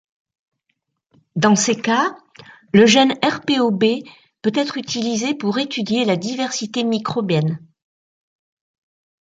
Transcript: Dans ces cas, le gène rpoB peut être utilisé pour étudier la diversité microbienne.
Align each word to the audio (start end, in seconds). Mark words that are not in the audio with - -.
Dans 1.35 1.55
ces 1.55 1.79
cas, 1.79 2.17
le 2.73 2.87
gène 2.87 3.19
rpoB 3.21 3.83
peut 4.41 4.51
être 4.55 4.77
utilisé 4.77 5.35
pour 5.35 5.59
étudier 5.59 6.05
la 6.05 6.15
diversité 6.15 6.83
microbienne. 6.83 7.59